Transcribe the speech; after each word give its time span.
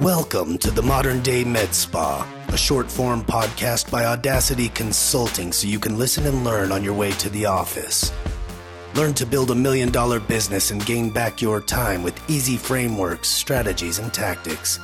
Welcome 0.00 0.58
to 0.58 0.72
the 0.72 0.82
Modern 0.82 1.20
Day 1.20 1.44
Med 1.44 1.72
Spa, 1.72 2.28
a 2.48 2.56
short 2.56 2.90
form 2.90 3.22
podcast 3.22 3.92
by 3.92 4.06
Audacity 4.06 4.68
Consulting 4.70 5.52
so 5.52 5.68
you 5.68 5.78
can 5.78 5.96
listen 5.96 6.26
and 6.26 6.42
learn 6.42 6.72
on 6.72 6.82
your 6.82 6.94
way 6.94 7.12
to 7.12 7.30
the 7.30 7.46
office. 7.46 8.10
Learn 8.96 9.14
to 9.14 9.24
build 9.24 9.52
a 9.52 9.54
million 9.54 9.92
dollar 9.92 10.18
business 10.18 10.72
and 10.72 10.84
gain 10.84 11.10
back 11.10 11.40
your 11.40 11.60
time 11.60 12.02
with 12.02 12.20
easy 12.28 12.56
frameworks, 12.56 13.28
strategies, 13.28 14.00
and 14.00 14.12
tactics. 14.12 14.80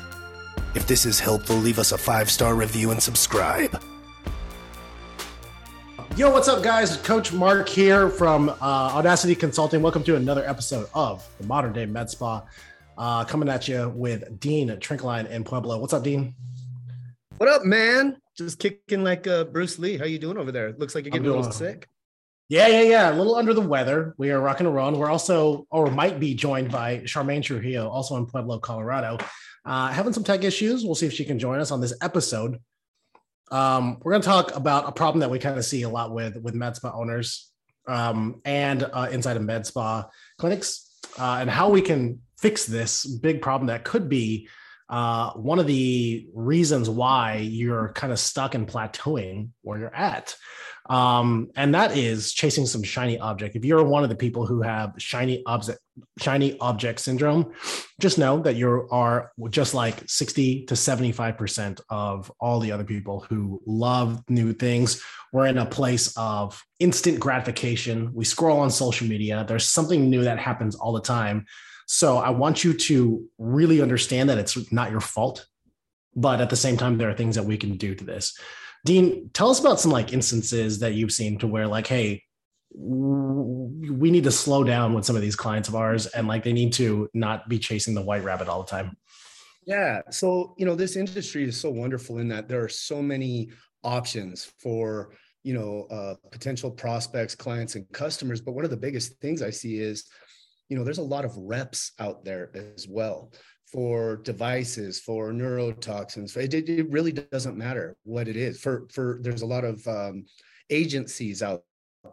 If 0.77 0.87
this 0.87 1.05
is 1.05 1.19
helpful, 1.19 1.56
leave 1.56 1.80
us 1.80 1.91
a 1.91 1.98
five 1.98 2.30
star 2.30 2.55
review 2.55 2.92
and 2.92 3.02
subscribe. 3.02 3.83
Yo, 6.16 6.30
what's 6.30 6.47
up, 6.47 6.62
guys? 6.62 6.97
Coach 6.98 7.33
Mark 7.33 7.69
here 7.69 8.11
from 8.11 8.48
uh, 8.48 8.55
Audacity 8.61 9.34
Consulting. 9.34 9.83
Welcome 9.83 10.05
to 10.05 10.15
another 10.15 10.48
episode 10.48 10.88
of 10.95 11.29
the 11.38 11.47
Modern 11.48 11.73
Day 11.73 11.87
Med 11.87 12.09
Spa. 12.11 12.42
Uh, 13.00 13.24
coming 13.24 13.48
at 13.48 13.66
you 13.66 13.90
with 13.96 14.38
Dean 14.40 14.68
Trinkline 14.68 15.30
in 15.30 15.42
Pueblo. 15.42 15.78
What's 15.78 15.95
up, 15.95 16.02
Dean? 16.02 16.34
What 17.38 17.48
up, 17.48 17.64
man? 17.64 18.18
Just 18.36 18.59
kicking 18.59 19.02
like 19.02 19.26
uh, 19.26 19.45
Bruce 19.45 19.78
Lee. 19.78 19.96
How 19.96 20.04
you 20.04 20.18
doing 20.18 20.36
over 20.36 20.52
there? 20.52 20.74
Looks 20.76 20.95
like 20.95 21.04
you're 21.04 21.12
getting 21.12 21.26
a 21.26 21.34
little 21.34 21.50
sick. 21.50 21.88
Yeah, 22.50 22.66
yeah, 22.66 22.82
yeah. 22.82 23.10
A 23.10 23.16
little 23.16 23.36
under 23.36 23.54
the 23.54 23.62
weather. 23.62 24.14
We 24.18 24.30
are 24.32 24.38
rocking 24.38 24.66
and 24.66 24.74
rolling. 24.76 24.98
We're 24.98 25.09
also, 25.09 25.66
or 25.70 25.90
might 25.90 26.20
be 26.20 26.34
joined 26.34 26.70
by 26.70 26.98
Charmaine 26.98 27.42
Trujillo, 27.42 27.88
also 27.88 28.16
in 28.16 28.26
Pueblo, 28.26 28.59
Colorado. 28.59 29.16
Uh, 29.64 29.88
having 29.88 30.12
some 30.12 30.23
tech 30.23 30.45
issues. 30.45 30.84
We'll 30.84 30.95
see 30.95 31.06
if 31.06 31.14
she 31.14 31.24
can 31.24 31.38
join 31.38 31.59
us 31.59 31.70
on 31.70 31.80
this 31.80 31.95
episode. 32.02 32.59
Um, 33.51 33.96
we're 34.02 34.12
going 34.12 34.20
to 34.20 34.28
talk 34.28 34.54
about 34.54 34.87
a 34.87 34.92
problem 34.92 35.20
that 35.20 35.30
we 35.30 35.38
kind 35.38 35.56
of 35.56 35.64
see 35.64 35.84
a 35.84 35.88
lot 35.88 36.12
with 36.12 36.37
with 36.37 36.54
med 36.54 36.76
spa 36.76 36.92
owners 36.92 37.51
um, 37.88 38.42
and 38.45 38.82
uh, 38.92 39.09
inside 39.10 39.38
of 39.38 39.42
med 39.42 39.64
spa 39.64 40.06
clinics, 40.37 40.98
uh, 41.18 41.38
and 41.40 41.48
how 41.48 41.70
we 41.70 41.80
can 41.80 42.20
fix 42.41 42.65
this 42.65 43.07
big 43.07 43.43
problem 43.43 43.69
that 43.69 43.85
could 43.85 44.09
be 44.09 44.49
uh, 44.91 45.30
one 45.35 45.60
of 45.60 45.69
the 45.69 46.27
reasons 46.35 46.91
why 46.91 47.37
you're 47.37 47.93
kind 47.93 48.13
of 48.13 48.19
stuck 48.19 48.57
and 48.57 48.66
plateauing 48.66 49.51
where 49.63 49.79
you're 49.79 49.95
at. 49.95 50.35
Um, 50.88 51.51
and 51.55 51.73
that 51.77 51.97
is 51.97 52.32
chasing 52.32 52.66
some 52.66 52.82
shiny 52.82 53.16
object. 53.21 53.55
If 53.55 53.65
you're 53.65 53.85
one 53.85 54.02
of 54.02 54.09
the 54.09 54.16
people 54.16 54.47
who 54.47 54.63
have 54.63 54.95
shiny 54.99 55.45
object, 55.47 55.79
shiny 56.19 56.59
object 56.59 56.99
syndrome, 56.99 57.52
just 58.01 58.19
know 58.19 58.41
that 58.41 58.57
you 58.57 58.88
are 58.91 59.30
just 59.51 59.75
like 59.75 60.02
60 60.09 60.65
to 60.65 60.75
75% 60.75 61.80
of 61.91 62.32
all 62.41 62.59
the 62.59 62.73
other 62.73 62.82
people 62.82 63.21
who 63.29 63.63
love 63.66 64.25
new 64.28 64.53
things. 64.53 65.00
We're 65.32 65.47
in 65.47 65.59
a 65.59 65.66
place 65.66 66.12
of 66.16 66.60
instant 66.81 67.21
gratification. 67.21 68.12
We 68.12 68.25
scroll 68.25 68.59
on 68.59 68.71
social 68.71 69.06
media. 69.06 69.44
There's 69.47 69.69
something 69.69 70.10
new 70.10 70.25
that 70.25 70.41
happens 70.41 70.75
all 70.75 70.93
the 70.93 71.00
time 71.00 71.47
so 71.93 72.19
I 72.19 72.31
want 72.31 72.62
you 72.62 72.72
to 72.72 73.28
really 73.37 73.83
understand 73.83 74.28
that 74.28 74.38
it's 74.38 74.71
not 74.71 74.93
your 74.93 75.00
fault, 75.00 75.49
but 76.15 76.41
at 76.41 76.49
the 76.49 76.55
same 76.55 76.77
time, 76.77 76.97
there 76.97 77.10
are 77.10 77.15
things 77.15 77.34
that 77.34 77.44
we 77.44 77.56
can 77.56 77.77
do 77.78 77.97
to 77.97 78.05
this. 78.05 78.38
Dean, 78.84 79.28
tell 79.34 79.50
us 79.50 79.59
about 79.59 79.81
some 79.81 79.91
like 79.91 80.12
instances 80.12 80.78
that 80.78 80.94
you've 80.94 81.10
seen 81.10 81.37
to 81.41 81.49
where 81.49 81.66
like, 81.66 81.88
hey, 81.88 82.22
we 82.72 84.12
need 84.12 84.22
to 84.22 84.31
slow 84.31 84.62
down 84.62 84.94
with 84.94 85.05
some 85.05 85.16
of 85.16 85.22
these 85.22 85.34
clients 85.34 85.69
of 85.69 85.75
ours 85.75 86.06
and 86.06 86.28
like 86.28 86.44
they 86.44 86.53
need 86.53 86.72
to 86.75 87.10
not 87.12 87.49
be 87.49 87.59
chasing 87.59 87.94
the 87.94 88.03
white 88.03 88.22
rabbit 88.22 88.49
all 88.49 88.62
the 88.62 88.71
time. 88.71 88.97
Yeah. 89.66 90.03
So, 90.10 90.54
you 90.56 90.66
know, 90.66 90.77
this 90.77 90.94
industry 90.94 91.43
is 91.43 91.60
so 91.60 91.71
wonderful 91.71 92.19
in 92.19 92.28
that 92.28 92.47
there 92.47 92.62
are 92.62 92.69
so 92.69 93.03
many 93.03 93.50
options 93.82 94.44
for, 94.60 95.16
you 95.43 95.54
know, 95.54 95.88
uh, 95.91 96.15
potential 96.31 96.71
prospects, 96.71 97.34
clients, 97.34 97.75
and 97.75 97.84
customers. 97.91 98.41
But 98.41 98.53
one 98.53 98.65
of 98.65 98.71
the 98.71 98.77
biggest 98.77 99.15
things 99.21 99.43
I 99.43 99.50
see 99.50 99.81
is 99.81 100.04
you 100.71 100.78
know, 100.78 100.84
there's 100.84 100.99
a 100.99 101.03
lot 101.03 101.25
of 101.25 101.37
reps 101.37 101.93
out 101.99 102.25
there 102.25 102.50
as 102.54 102.87
well 102.88 103.32
for 103.71 104.16
devices, 104.16 105.00
for 105.00 105.32
neurotoxins. 105.32 106.37
It, 106.37 106.54
it 106.54 106.91
really 106.91 107.12
doesn't 107.12 107.59
matter 107.59 107.97
what 108.04 108.28
it 108.28 108.36
is. 108.36 108.60
For 108.60 108.86
for 108.92 109.19
there's 109.20 109.42
a 109.42 109.47
lot 109.47 109.64
of 109.64 109.86
um, 109.86 110.25
agencies 110.70 111.42
out 111.42 111.64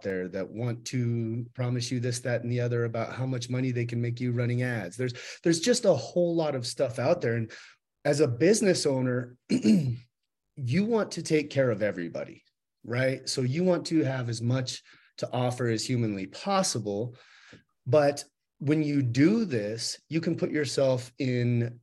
there 0.02 0.28
that 0.28 0.50
want 0.50 0.84
to 0.86 1.46
promise 1.54 1.92
you 1.92 2.00
this, 2.00 2.20
that, 2.20 2.42
and 2.42 2.52
the 2.52 2.60
other 2.60 2.86
about 2.86 3.14
how 3.14 3.26
much 3.26 3.50
money 3.50 3.72
they 3.72 3.86
can 3.86 4.02
make 4.02 4.20
you 4.20 4.32
running 4.32 4.64
ads. 4.64 4.98
There's 4.98 5.14
there's 5.44 5.60
just 5.60 5.86
a 5.86 5.94
whole 5.94 6.36
lot 6.36 6.56
of 6.56 6.68
stuff 6.68 7.00
out 7.00 7.22
there, 7.22 7.36
and 7.36 7.52
as 8.06 8.22
a 8.22 8.28
business 8.28 8.86
owner, 8.86 9.36
you 9.50 10.86
want 10.86 11.12
to 11.12 11.22
take 11.22 11.52
care 11.52 11.70
of 11.70 11.84
everybody, 11.84 12.44
right? 12.84 13.28
So 13.30 13.42
you 13.42 13.64
want 13.64 13.86
to 13.88 14.04
have 14.04 14.30
as 14.30 14.42
much 14.42 14.82
to 15.20 15.30
offer 15.32 15.68
as 15.68 15.86
humanly 15.86 16.28
possible, 16.28 17.16
but 17.86 18.24
when 18.60 18.84
you 18.84 19.02
do 19.02 19.46
this, 19.46 20.00
you 20.10 20.22
can 20.22 20.36
put 20.36 20.52
yourself 20.52 21.12
in, 21.20 21.80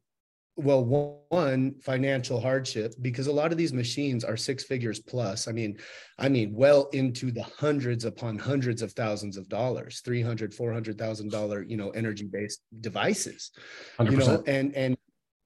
well, 0.56 0.84
one 1.28 1.74
financial 1.80 2.40
hardship 2.40 2.94
because 3.00 3.26
a 3.26 3.32
lot 3.32 3.52
of 3.52 3.58
these 3.58 3.72
machines 3.72 4.24
are 4.24 4.36
six 4.36 4.64
figures 4.64 5.00
plus. 5.00 5.48
I 5.48 5.52
mean, 5.52 5.78
I 6.18 6.28
mean, 6.28 6.52
well 6.54 6.88
into 6.92 7.30
the 7.30 7.42
hundreds 7.42 8.04
upon 8.04 8.38
hundreds 8.38 8.82
of 8.82 8.92
thousands 8.92 9.36
of 9.36 9.48
dollars, 9.48 10.00
300, 10.04 10.54
400,000 10.54 11.30
dollar, 11.30 11.62
you 11.62 11.76
know, 11.76 11.90
energy 11.90 12.26
based 12.26 12.60
devices, 12.80 13.50
100%. 13.98 14.10
you 14.10 14.16
know, 14.16 14.42
and, 14.46 14.74
and, 14.74 14.96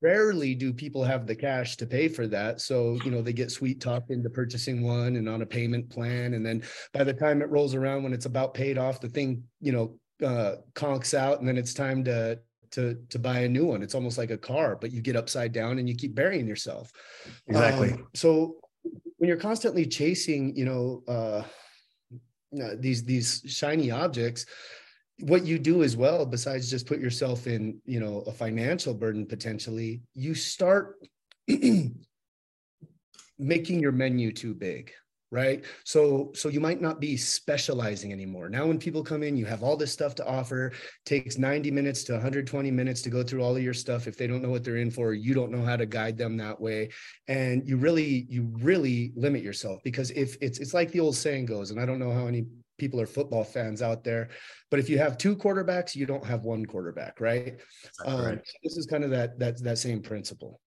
rarely 0.00 0.54
do 0.54 0.72
people 0.72 1.02
have 1.02 1.26
the 1.26 1.34
cash 1.34 1.76
to 1.76 1.84
pay 1.84 2.06
for 2.06 2.28
that 2.28 2.60
so 2.60 2.96
you 3.04 3.10
know 3.10 3.20
they 3.20 3.32
get 3.32 3.50
sweet 3.50 3.80
talked 3.80 4.10
into 4.10 4.30
purchasing 4.30 4.82
one 4.82 5.16
and 5.16 5.28
on 5.28 5.42
a 5.42 5.46
payment 5.46 5.90
plan 5.90 6.34
and 6.34 6.46
then 6.46 6.62
by 6.92 7.02
the 7.02 7.12
time 7.12 7.42
it 7.42 7.50
rolls 7.50 7.74
around 7.74 8.04
when 8.04 8.12
it's 8.12 8.26
about 8.26 8.54
paid 8.54 8.78
off 8.78 9.00
the 9.00 9.08
thing 9.08 9.42
you 9.60 9.72
know 9.72 9.98
uh, 10.24 10.56
conks 10.74 11.14
out, 11.14 11.40
and 11.40 11.48
then 11.48 11.56
it's 11.56 11.74
time 11.74 12.04
to 12.04 12.38
to 12.72 12.98
to 13.08 13.18
buy 13.18 13.40
a 13.40 13.48
new 13.48 13.66
one. 13.66 13.82
It's 13.82 13.94
almost 13.94 14.18
like 14.18 14.30
a 14.30 14.38
car, 14.38 14.76
but 14.76 14.92
you 14.92 15.00
get 15.00 15.16
upside 15.16 15.52
down 15.52 15.78
and 15.78 15.88
you 15.88 15.94
keep 15.94 16.14
burying 16.14 16.46
yourself. 16.46 16.92
Exactly. 17.46 17.92
Um, 17.92 18.06
so 18.14 18.56
when 19.16 19.28
you're 19.28 19.36
constantly 19.36 19.86
chasing, 19.86 20.54
you 20.56 20.64
know, 20.64 21.02
uh, 21.08 21.42
uh, 22.62 22.74
these 22.78 23.04
these 23.04 23.42
shiny 23.46 23.90
objects, 23.90 24.46
what 25.20 25.44
you 25.44 25.58
do 25.58 25.82
as 25.82 25.96
well, 25.96 26.24
besides 26.24 26.70
just 26.70 26.86
put 26.86 27.00
yourself 27.00 27.46
in, 27.46 27.80
you 27.84 28.00
know, 28.00 28.18
a 28.26 28.32
financial 28.32 28.94
burden 28.94 29.26
potentially, 29.26 30.02
you 30.14 30.34
start 30.34 30.96
making 33.38 33.80
your 33.80 33.92
menu 33.92 34.32
too 34.32 34.54
big 34.54 34.92
right? 35.30 35.64
So 35.84 36.30
so 36.34 36.48
you 36.48 36.60
might 36.60 36.80
not 36.80 37.00
be 37.00 37.16
specializing 37.16 38.12
anymore. 38.12 38.48
Now 38.48 38.66
when 38.66 38.78
people 38.78 39.02
come 39.02 39.22
in 39.22 39.36
you 39.36 39.46
have 39.46 39.62
all 39.62 39.76
this 39.76 39.92
stuff 39.92 40.14
to 40.16 40.26
offer. 40.26 40.72
Takes 41.04 41.38
90 41.38 41.70
minutes 41.70 42.04
to 42.04 42.12
120 42.12 42.70
minutes 42.70 43.02
to 43.02 43.10
go 43.10 43.22
through 43.22 43.42
all 43.42 43.56
of 43.56 43.62
your 43.62 43.74
stuff. 43.74 44.06
If 44.06 44.16
they 44.16 44.26
don't 44.26 44.42
know 44.42 44.50
what 44.50 44.64
they're 44.64 44.76
in 44.76 44.90
for 44.90 45.14
you 45.14 45.34
don't 45.34 45.50
know 45.50 45.64
how 45.64 45.76
to 45.76 45.86
guide 45.86 46.16
them 46.16 46.36
that 46.38 46.60
way. 46.60 46.90
And 47.26 47.68
you 47.68 47.76
really 47.76 48.26
you 48.28 48.50
really 48.60 49.12
limit 49.16 49.42
yourself 49.42 49.80
because 49.82 50.10
if 50.12 50.36
it's 50.40 50.58
it's 50.58 50.74
like 50.74 50.90
the 50.92 51.00
old 51.00 51.16
saying 51.16 51.46
goes 51.46 51.70
and 51.70 51.80
i 51.80 51.86
don't 51.86 51.98
know 51.98 52.12
how 52.12 52.24
many 52.24 52.46
people 52.78 53.00
are 53.00 53.06
football 53.06 53.44
fans 53.44 53.82
out 53.82 54.04
there 54.04 54.28
but 54.70 54.78
if 54.78 54.88
you 54.88 54.98
have 54.98 55.18
two 55.18 55.36
quarterbacks 55.36 55.96
you 55.96 56.06
don't 56.06 56.24
have 56.24 56.42
one 56.42 56.64
quarterback 56.64 57.20
right, 57.20 57.58
um, 58.04 58.24
right. 58.24 58.40
this 58.62 58.76
is 58.76 58.86
kind 58.86 59.04
of 59.04 59.10
that 59.10 59.38
that 59.38 59.62
that 59.62 59.78
same 59.78 60.00
principle 60.00 60.60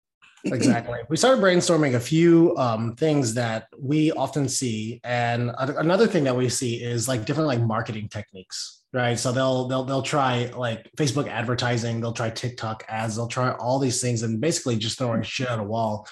exactly. 0.45 0.99
We 1.09 1.17
started 1.17 1.41
brainstorming 1.41 1.95
a 1.95 1.99
few 1.99 2.55
um, 2.57 2.95
things 2.95 3.33
that 3.35 3.67
we 3.77 4.11
often 4.11 4.47
see, 4.47 5.01
and 5.03 5.51
another 5.57 6.07
thing 6.07 6.23
that 6.25 6.35
we 6.35 6.49
see 6.49 6.83
is 6.83 7.07
like 7.07 7.25
different 7.25 7.47
like 7.47 7.61
marketing 7.61 8.09
techniques, 8.09 8.81
right? 8.93 9.17
So 9.17 9.31
they'll 9.31 9.67
they'll 9.67 9.83
they'll 9.83 10.01
try 10.01 10.51
like 10.55 10.89
Facebook 10.97 11.27
advertising, 11.27 12.01
they'll 12.01 12.13
try 12.13 12.29
TikTok 12.29 12.83
ads, 12.87 13.15
they'll 13.15 13.27
try 13.27 13.51
all 13.51 13.79
these 13.79 14.01
things, 14.01 14.23
and 14.23 14.41
basically 14.41 14.77
just 14.77 14.97
throwing 14.97 15.23
shit 15.23 15.49
at 15.49 15.59
a 15.59 15.63
wall 15.63 16.07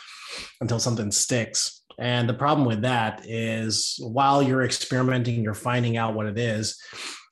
until 0.62 0.80
something 0.80 1.12
sticks. 1.12 1.82
And 1.98 2.30
the 2.30 2.34
problem 2.34 2.66
with 2.66 2.82
that 2.84 3.26
is 3.26 4.00
while 4.02 4.42
you're 4.42 4.64
experimenting, 4.64 5.44
you're 5.44 5.54
finding 5.54 5.98
out 5.98 6.14
what 6.14 6.28
it 6.28 6.38
is. 6.38 6.82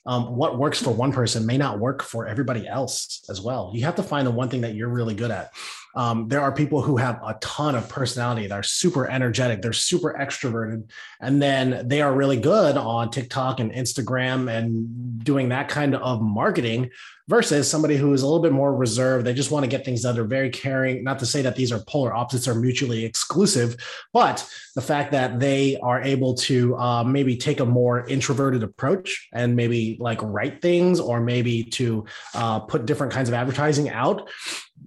Um, 0.06 0.38
what 0.38 0.58
works 0.58 0.82
for 0.82 0.92
one 0.92 1.12
person 1.12 1.46
may 1.46 1.58
not 1.58 1.80
work 1.80 2.02
for 2.02 2.28
everybody 2.28 2.66
else 2.66 3.26
as 3.30 3.42
well. 3.42 3.72
You 3.74 3.84
have 3.84 3.96
to 3.96 4.04
find 4.04 4.26
the 4.26 4.32
one 4.32 4.48
thing 4.48 4.62
that 4.62 4.74
you're 4.74 4.88
really 4.88 5.14
good 5.14 5.32
at. 5.32 5.52
Um, 5.98 6.28
there 6.28 6.42
are 6.42 6.52
people 6.52 6.84
who 6.84 6.98
have 6.98 7.20
a 7.26 7.36
ton 7.42 7.74
of 7.74 7.90
personality. 7.90 8.46
They're 8.46 8.62
super 8.62 9.10
energetic. 9.10 9.64
They're 9.64 9.74
super 9.74 10.16
extroverted. 10.18 10.90
And 11.20 11.42
then 11.42 11.88
they 11.88 12.04
are 12.04 12.14
really 12.14 12.38
good 12.38 12.78
on 12.78 13.10
TikTok 13.10 13.60
and 13.60 13.72
Instagram 13.72 14.48
and 14.48 15.24
doing 15.24 15.50
that 15.50 15.70
kind 15.70 15.96
of 15.96 16.22
marketing 16.22 16.92
versus 17.28 17.70
somebody 17.70 17.98
who 17.98 18.14
is 18.14 18.22
a 18.22 18.26
little 18.26 18.42
bit 18.42 18.54
more 18.54 18.76
reserved. 18.76 19.26
They 19.26 19.34
just 19.34 19.50
want 19.50 19.64
to 19.64 19.70
get 19.70 19.84
things 19.84 20.04
done. 20.04 20.14
They're 20.14 20.24
very 20.24 20.52
caring. 20.52 21.04
Not 21.04 21.18
to 21.20 21.26
say 21.26 21.42
that 21.42 21.56
these 21.56 21.72
are 21.72 21.80
polar 21.80 22.14
opposites 22.14 22.48
are 22.48 22.56
mutually 22.56 23.04
exclusive, 23.04 23.76
but 24.14 24.48
the 24.76 24.82
fact 24.82 25.12
that 25.14 25.40
they 25.40 25.78
are 25.82 26.02
able 26.02 26.36
to 26.36 26.78
uh, 26.78 27.04
maybe 27.04 27.36
take 27.36 27.60
a 27.60 27.66
more 27.66 28.08
introverted 28.08 28.62
approach 28.62 29.28
and 29.34 29.56
maybe 29.56 29.98
like 30.00 30.22
write 30.22 30.62
things 30.62 31.00
or 31.00 31.20
maybe 31.20 31.64
to 31.64 32.06
uh, 32.36 32.60
put 32.60 32.86
different 32.86 33.12
kinds 33.12 33.30
of 33.30 33.36
advertising 33.36 33.90
out 33.90 34.30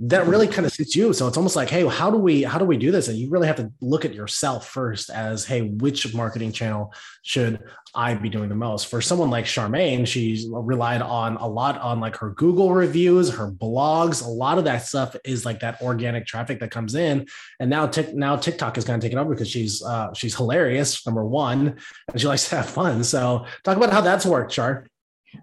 that 0.03 0.27
really 0.27 0.47
kind 0.47 0.65
of 0.65 0.73
suits 0.73 0.97
you. 0.97 1.13
So 1.13 1.29
it's 1.29 1.37
almost 1.37 1.57
like, 1.57 1.69
hey, 1.69 1.87
how 1.87 2.11
do 2.11 2.17
we 2.17 2.43
how 2.43 2.59
do 2.59 2.65
we 2.65 2.79
do 2.79 2.91
this? 2.91 3.09
And 3.09 3.19
you 3.19 3.29
really 3.29 3.47
have 3.47 3.57
to 3.57 3.71
look 3.81 4.05
at 4.05 4.15
yourself 4.15 4.67
first 4.67 5.11
as, 5.11 5.45
hey, 5.45 5.63
which 5.63 6.15
marketing 6.15 6.53
channel 6.53 6.95
should 7.23 7.63
I 7.95 8.15
be 8.15 8.31
doing 8.31 8.49
the 8.49 8.55
most? 8.55 8.87
For 8.87 9.03
someone 9.03 9.29
like 9.29 9.45
Charmaine, 9.45 10.07
she's 10.07 10.47
relied 10.49 11.03
on 11.03 11.37
a 11.37 11.47
lot 11.47 11.79
on 11.81 12.01
like 12.01 12.17
her 12.17 12.31
Google 12.31 12.73
reviews, 12.73 13.29
her 13.35 13.51
blogs. 13.51 14.25
A 14.25 14.29
lot 14.29 14.57
of 14.57 14.65
that 14.65 14.87
stuff 14.87 15.17
is 15.25 15.45
like 15.45 15.61
that 15.61 15.83
organic 15.83 16.25
traffic 16.25 16.61
that 16.61 16.71
comes 16.71 16.95
in. 16.95 17.27
And 17.59 17.69
now, 17.69 17.87
tick, 17.87 18.15
now 18.15 18.37
TikTok 18.37 18.79
is 18.79 18.85
kind 18.85 18.97
of 18.97 19.03
taking 19.03 19.19
over 19.19 19.35
because 19.35 19.51
she's 19.51 19.83
uh, 19.83 20.15
she's 20.15 20.35
hilarious, 20.35 21.05
number 21.05 21.25
one, 21.25 21.77
and 22.09 22.21
she 22.21 22.27
likes 22.27 22.49
to 22.49 22.57
have 22.57 22.71
fun. 22.71 23.05
So 23.05 23.45
talk 23.65 23.77
about 23.77 23.93
how 23.93 24.01
that's 24.01 24.25
worked, 24.25 24.53
Char. 24.53 24.87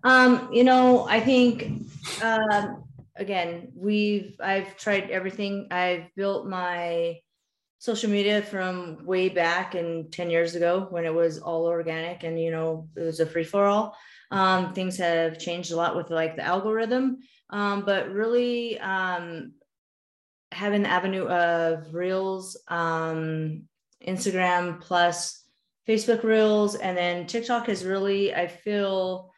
Um, 0.04 0.50
you 0.52 0.64
know, 0.64 1.08
I 1.08 1.20
think. 1.20 1.84
Um, 2.24 2.86
again, 3.18 3.72
we've 3.76 4.36
I've 4.40 4.78
tried 4.78 5.10
everything. 5.10 5.68
I've 5.72 6.14
built 6.16 6.48
my 6.48 7.20
social 7.80 8.10
media 8.10 8.42
from 8.42 9.06
way 9.06 9.30
back 9.30 9.76
and 9.76 10.12
10 10.12 10.30
years 10.30 10.56
ago 10.56 10.88
when 10.90 11.06
it 11.06 11.14
was 11.14 11.40
all 11.40 11.66
organic 11.66 12.24
and 12.24 12.40
you 12.40 12.50
know 12.50 12.88
it 12.96 13.02
was 13.02 13.20
a 13.20 13.26
free 13.26 13.44
for 13.44 13.66
all 13.66 13.96
um, 14.32 14.74
things 14.74 14.98
have 14.98 15.40
changed 15.40 15.72
a 15.72 15.76
lot 15.76 15.96
with 15.96 16.10
like 16.10 16.36
the 16.36 16.44
algorithm 16.44 17.20
um, 17.52 17.84
but 17.86 18.12
really 18.12 18.80
um, 18.80 19.54
having 20.52 20.82
the 20.82 20.90
avenue 20.90 21.28
of 21.28 21.94
reels 21.94 22.60
um, 22.68 23.64
instagram 24.06 24.82
plus 24.82 25.44
facebook 25.88 26.24
reels 26.24 26.76
and 26.76 26.98
then 26.98 27.28
tiktok 27.28 27.70
is 27.70 27.86
really 27.86 28.34
i 28.34 28.48
feel 28.48 29.32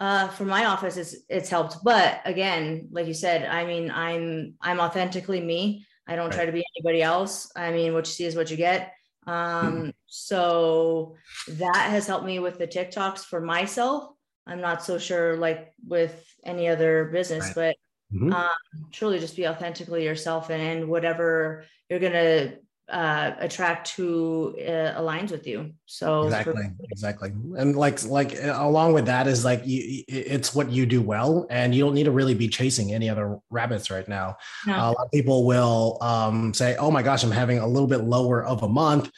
uh, 0.00 0.28
for 0.28 0.46
my 0.46 0.64
office, 0.64 0.96
it's 0.96 1.14
it's 1.28 1.50
helped. 1.50 1.84
But 1.84 2.22
again, 2.24 2.88
like 2.90 3.06
you 3.06 3.14
said, 3.14 3.44
I 3.46 3.66
mean, 3.66 3.90
I'm 3.90 4.54
I'm 4.60 4.80
authentically 4.80 5.40
me. 5.40 5.86
I 6.08 6.16
don't 6.16 6.30
right. 6.30 6.34
try 6.34 6.46
to 6.46 6.52
be 6.52 6.64
anybody 6.76 7.02
else. 7.02 7.52
I 7.54 7.70
mean, 7.70 7.92
what 7.92 8.06
you 8.06 8.12
see 8.12 8.24
is 8.24 8.34
what 8.34 8.50
you 8.50 8.56
get. 8.56 8.94
Um, 9.26 9.34
mm-hmm. 9.36 9.90
so 10.06 11.16
that 11.48 11.90
has 11.90 12.06
helped 12.06 12.24
me 12.24 12.38
with 12.38 12.58
the 12.58 12.66
TikToks 12.66 13.20
for 13.20 13.40
myself. 13.40 14.14
I'm 14.46 14.62
not 14.62 14.82
so 14.82 14.98
sure 14.98 15.36
like 15.36 15.72
with 15.86 16.26
any 16.44 16.66
other 16.68 17.10
business, 17.12 17.54
right. 17.54 17.76
but 18.10 18.16
mm-hmm. 18.16 18.32
um, 18.32 18.88
truly 18.90 19.18
just 19.18 19.36
be 19.36 19.46
authentically 19.46 20.04
yourself 20.04 20.48
and, 20.48 20.62
and 20.62 20.88
whatever 20.88 21.64
you're 21.90 22.00
gonna 22.00 22.54
uh, 22.90 23.32
attract 23.38 23.90
who 23.90 24.56
uh, 24.58 25.00
aligns 25.00 25.30
with 25.30 25.46
you. 25.46 25.72
So 25.86 26.24
exactly, 26.24 26.54
for- 26.54 26.84
exactly, 26.90 27.30
and 27.56 27.76
like 27.76 28.04
like 28.04 28.36
along 28.42 28.92
with 28.92 29.06
that 29.06 29.26
is 29.26 29.44
like 29.44 29.62
you, 29.64 30.04
it's 30.08 30.54
what 30.54 30.70
you 30.70 30.86
do 30.86 31.00
well, 31.00 31.46
and 31.50 31.74
you 31.74 31.84
don't 31.84 31.94
need 31.94 32.04
to 32.04 32.10
really 32.10 32.34
be 32.34 32.48
chasing 32.48 32.92
any 32.92 33.08
other 33.08 33.38
rabbits 33.50 33.90
right 33.90 34.08
now. 34.08 34.36
No. 34.66 34.74
Uh, 34.74 34.90
a 34.90 34.92
lot 34.92 35.06
of 35.06 35.12
people 35.12 35.46
will 35.46 35.98
um, 36.00 36.52
say, 36.52 36.76
"Oh 36.76 36.90
my 36.90 37.02
gosh, 37.02 37.22
I'm 37.22 37.30
having 37.30 37.58
a 37.58 37.66
little 37.66 37.88
bit 37.88 38.04
lower 38.04 38.44
of 38.44 38.62
a 38.62 38.68
month." 38.68 39.10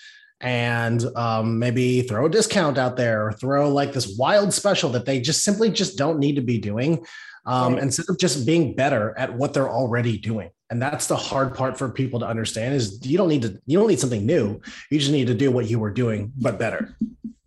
and 0.45 1.05
um, 1.15 1.61
maybe 1.61 2.03
throw 2.03 2.27
a 2.27 2.29
discount 2.29 2.77
out 2.77 2.97
there 2.97 3.29
or 3.29 3.33
throw 3.33 3.73
like 3.73 3.93
this 3.93 4.17
wild 4.19 4.53
special 4.53 4.91
that 4.91 5.07
they 5.07 5.21
just 5.21 5.45
simply 5.45 5.71
just 5.71 5.97
don't 5.97 6.19
need 6.19 6.35
to 6.35 6.43
be 6.43 6.59
doing 6.59 7.07
um, 7.47 7.75
right. 7.75 7.83
instead 7.85 8.07
of 8.09 8.19
just 8.19 8.45
being 8.45 8.75
better 8.75 9.17
at 9.17 9.33
what 9.33 9.55
they're 9.55 9.71
already 9.71 10.19
doing 10.19 10.51
and 10.73 10.81
that's 10.81 11.07
the 11.07 11.17
hard 11.17 11.55
part 11.55 11.77
for 11.77 11.91
people 11.91 12.19
to 12.19 12.27
understand 12.27 12.75
is 12.75 13.05
you 13.07 13.19
don't 13.19 13.29
need 13.29 13.43
to 13.43 13.61
you 13.67 13.79
don't 13.79 13.89
need 13.89 14.01
something 14.01 14.25
new. 14.25 14.59
You 14.91 14.99
just 14.99 15.13
need 15.13 15.27
to 15.27 15.35
do 15.35 15.51
what 15.51 15.69
you 15.69 15.79
were 15.79 15.91
doing 15.91 16.33
but 16.35 16.59
better. 16.59 16.97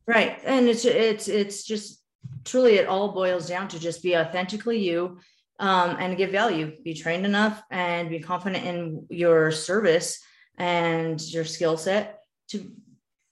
Right. 0.06 0.39
And 0.45 0.69
it's 0.69 0.86
it's 0.86 1.27
it's 1.27 1.63
just 1.63 2.04
truly 2.44 2.75
it 2.75 2.88
all 2.88 3.13
boils 3.13 3.48
down 3.48 3.68
to 3.69 3.80
just 3.80 4.04
be 4.04 4.16
authentically 4.16 4.77
you 4.77 5.18
um, 5.60 5.98
and 6.00 6.16
give 6.18 6.30
value. 6.30 6.77
Be 6.83 6.94
trained 6.94 7.25
enough 7.25 7.63
and 7.72 8.12
be 8.12 8.19
confident 8.19 8.63
in 8.63 9.07
your 9.10 9.50
service 9.51 10.22
and 10.60 11.19
your 11.33 11.45
skill 11.45 11.77
set 11.77 12.22
to 12.50 12.72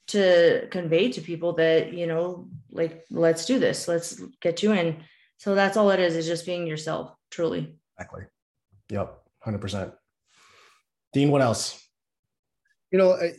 to 0.07 0.67
convey 0.71 1.11
to 1.11 1.21
people 1.21 1.53
that 1.53 1.93
you 1.93 2.07
know 2.07 2.49
like 2.71 3.05
let's 3.11 3.45
do 3.45 3.59
this. 3.59 3.87
Let's 3.87 4.19
get 4.41 4.63
you 4.63 4.71
in. 4.71 5.03
So 5.37 5.53
that's 5.53 5.77
all 5.77 5.91
it 5.91 5.99
is 5.99 6.15
is 6.15 6.25
just 6.25 6.47
being 6.47 6.65
yourself 6.65 7.13
truly. 7.29 7.77
Exactly. 7.95 8.23
Yep 8.89 9.19
100%. 9.45 9.93
Dean, 11.13 11.29
what 11.29 11.41
else? 11.41 11.79
You 12.91 12.97
know, 12.97 13.13
I, 13.13 13.33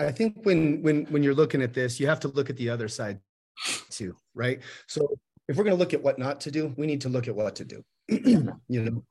I 0.00 0.12
think 0.12 0.38
when 0.44 0.82
when 0.82 1.06
when 1.06 1.22
you're 1.22 1.34
looking 1.34 1.62
at 1.62 1.74
this, 1.74 1.98
you 1.98 2.06
have 2.06 2.20
to 2.20 2.28
look 2.28 2.50
at 2.50 2.56
the 2.56 2.70
other 2.70 2.88
side 2.88 3.18
too, 3.90 4.14
right? 4.34 4.60
So 4.86 5.18
if 5.48 5.56
we're 5.56 5.64
going 5.64 5.76
to 5.76 5.80
look 5.80 5.94
at 5.94 6.02
what 6.02 6.18
not 6.18 6.40
to 6.42 6.50
do, 6.50 6.72
we 6.76 6.86
need 6.86 7.00
to 7.02 7.08
look 7.08 7.26
at 7.26 7.34
what 7.34 7.56
to 7.56 7.64
do. 7.64 7.82
you 8.08 8.54
know, 8.68 9.04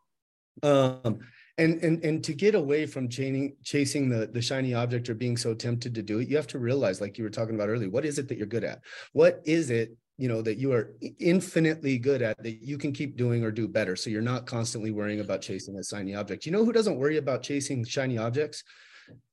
um, 0.64 1.20
and 1.58 1.84
and 1.84 2.04
and 2.04 2.24
to 2.24 2.34
get 2.34 2.56
away 2.56 2.86
from 2.86 3.10
chaining, 3.10 3.58
chasing 3.64 4.10
the 4.10 4.28
the 4.28 4.42
shiny 4.42 4.74
object 4.74 5.10
or 5.10 5.16
being 5.16 5.36
so 5.36 5.54
tempted 5.54 5.94
to 5.96 6.02
do 6.02 6.20
it, 6.20 6.30
you 6.30 6.36
have 6.38 6.48
to 6.48 6.60
realize, 6.60 7.02
like 7.02 7.18
you 7.18 7.24
were 7.24 7.30
talking 7.30 7.56
about 7.56 7.70
earlier, 7.70 7.90
what 7.90 8.06
is 8.06 8.20
it 8.20 8.28
that 8.30 8.38
you're 8.38 8.48
good 8.48 8.64
at? 8.64 8.82
What 9.14 9.42
is 9.46 9.70
it 9.70 9.98
you 10.18 10.28
know 10.28 10.42
that 10.42 10.58
you 10.58 10.72
are 10.72 10.96
infinitely 11.20 11.98
good 11.98 12.22
at 12.22 12.42
that 12.44 12.64
you 12.64 12.78
can 12.78 12.92
keep 12.92 13.18
doing 13.18 13.44
or 13.44 13.52
do 13.52 13.68
better. 13.68 13.96
So 13.96 14.10
you're 14.10 14.22
not 14.22 14.46
constantly 14.46 14.92
worrying 14.92 15.20
about 15.20 15.42
chasing 15.42 15.78
a 15.78 15.84
shiny 15.84 16.16
object. 16.16 16.46
You 16.46 16.52
know 16.52 16.66
who 16.66 16.74
doesn't 16.74 16.98
worry 16.98 17.18
about 17.18 17.44
chasing 17.44 17.86
shiny 17.86 18.18
objects? 18.18 18.64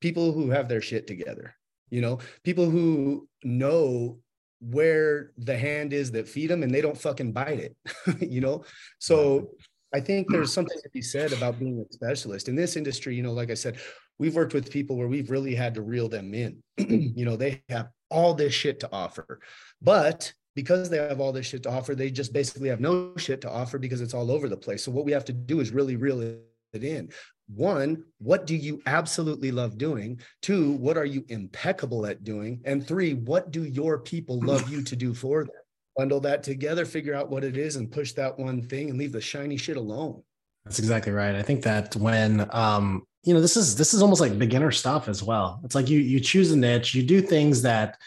People 0.00 0.32
who 0.32 0.50
have 0.50 0.68
their 0.68 0.80
shit 0.80 1.06
together 1.06 1.54
you 1.94 2.00
know? 2.00 2.18
People 2.42 2.68
who 2.68 3.28
know 3.44 4.18
where 4.60 5.30
the 5.38 5.56
hand 5.56 5.92
is 5.92 6.10
that 6.12 6.28
feed 6.28 6.48
them 6.48 6.62
and 6.62 6.74
they 6.74 6.80
don't 6.80 7.00
fucking 7.00 7.32
bite 7.32 7.60
it 7.60 7.76
you 8.20 8.40
know? 8.40 8.64
So 8.98 9.50
i 9.94 10.00
think 10.00 10.26
there's 10.28 10.52
something 10.52 10.76
to 10.82 10.90
be 10.90 11.02
said 11.02 11.32
about 11.32 11.58
being 11.58 11.78
a 11.78 11.92
specialist. 11.92 12.48
In 12.48 12.56
this 12.56 12.76
industry 12.76 13.14
you 13.14 13.22
know 13.22 13.32
like 13.32 13.50
i 13.50 13.54
said 13.54 13.78
we've 14.18 14.34
worked 14.34 14.54
with 14.54 14.70
people 14.70 14.96
where 14.96 15.08
we've 15.08 15.30
really 15.30 15.54
had 15.54 15.74
to 15.74 15.82
reel 15.82 16.08
them 16.08 16.34
in. 16.34 16.62
You 17.18 17.24
know 17.24 17.36
they 17.36 17.62
have 17.68 17.88
all 18.10 18.34
this 18.34 18.54
shit 18.54 18.80
to 18.80 18.88
offer 18.92 19.40
but 19.80 20.32
because 20.54 20.88
they 20.88 20.98
have 20.98 21.20
all 21.20 21.32
this 21.32 21.46
shit 21.46 21.62
to 21.64 21.70
offer, 21.70 21.94
they 21.94 22.10
just 22.10 22.32
basically 22.32 22.68
have 22.68 22.80
no 22.80 23.16
shit 23.16 23.40
to 23.42 23.50
offer 23.50 23.78
because 23.78 24.00
it's 24.00 24.14
all 24.14 24.30
over 24.30 24.48
the 24.48 24.56
place. 24.56 24.84
So 24.84 24.92
what 24.92 25.04
we 25.04 25.12
have 25.12 25.24
to 25.26 25.32
do 25.32 25.60
is 25.60 25.70
really 25.70 25.96
reel 25.96 26.20
it 26.20 26.44
in. 26.72 27.10
One, 27.48 28.04
what 28.18 28.46
do 28.46 28.56
you 28.56 28.80
absolutely 28.86 29.50
love 29.50 29.76
doing? 29.76 30.20
Two, 30.40 30.72
what 30.72 30.96
are 30.96 31.04
you 31.04 31.24
impeccable 31.28 32.06
at 32.06 32.24
doing? 32.24 32.60
And 32.64 32.86
three, 32.86 33.14
what 33.14 33.50
do 33.50 33.64
your 33.64 33.98
people 33.98 34.40
love 34.40 34.68
you 34.70 34.82
to 34.82 34.96
do 34.96 35.12
for 35.12 35.44
them? 35.44 35.54
Bundle 35.96 36.20
that 36.20 36.42
together, 36.42 36.84
figure 36.84 37.14
out 37.14 37.30
what 37.30 37.44
it 37.44 37.56
is, 37.56 37.76
and 37.76 37.92
push 37.92 38.12
that 38.12 38.38
one 38.38 38.62
thing 38.62 38.90
and 38.90 38.98
leave 38.98 39.12
the 39.12 39.20
shiny 39.20 39.56
shit 39.56 39.76
alone. 39.76 40.22
That's 40.64 40.78
exactly 40.78 41.12
right. 41.12 41.34
I 41.34 41.42
think 41.42 41.62
that 41.64 41.94
when 41.96 42.48
um, 42.50 43.06
you 43.24 43.32
know, 43.32 43.40
this 43.40 43.56
is 43.56 43.76
this 43.76 43.94
is 43.94 44.02
almost 44.02 44.20
like 44.20 44.38
beginner 44.38 44.70
stuff 44.70 45.08
as 45.08 45.22
well. 45.22 45.60
It's 45.64 45.74
like 45.74 45.88
you 45.88 45.98
you 45.98 46.20
choose 46.20 46.52
a 46.52 46.56
niche, 46.56 46.94
you 46.94 47.02
do 47.02 47.20
things 47.20 47.62
that 47.62 47.98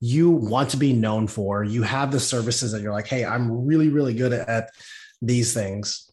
you 0.00 0.30
want 0.30 0.70
to 0.70 0.76
be 0.76 0.92
known 0.92 1.26
for. 1.26 1.64
You 1.64 1.82
have 1.82 2.12
the 2.12 2.20
services 2.20 2.72
that 2.72 2.82
you're 2.82 2.92
like, 2.92 3.06
hey, 3.06 3.24
I'm 3.24 3.66
really, 3.66 3.88
really 3.88 4.14
good 4.14 4.32
at 4.32 4.70
these 5.22 5.54
things. 5.54 6.10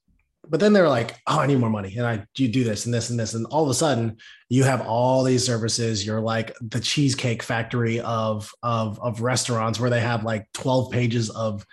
But 0.47 0.59
then 0.59 0.73
they're 0.73 0.89
like, 0.89 1.15
oh, 1.27 1.39
I 1.39 1.47
need 1.47 1.59
more 1.59 1.69
money. 1.69 1.95
And 1.95 2.05
I 2.05 2.25
you 2.37 2.49
do 2.49 2.63
this 2.63 2.85
and 2.85 2.93
this 2.93 3.09
and 3.09 3.19
this. 3.19 3.33
And 3.33 3.45
all 3.47 3.63
of 3.63 3.69
a 3.69 3.73
sudden 3.73 4.17
you 4.49 4.63
have 4.63 4.81
all 4.81 5.23
these 5.23 5.45
services. 5.45 6.05
You're 6.05 6.21
like 6.21 6.53
the 6.61 6.79
cheesecake 6.79 7.41
factory 7.41 8.01
of 8.01 8.53
of 8.61 8.99
of 8.99 9.21
restaurants 9.21 9.79
where 9.79 9.89
they 9.89 10.01
have 10.01 10.23
like 10.23 10.51
12 10.53 10.91
pages 10.91 11.29
of. 11.29 11.65